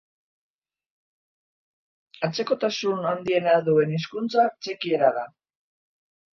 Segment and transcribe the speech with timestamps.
[2.29, 5.31] Antzekotasun handiena duen hizkuntza txekiera da.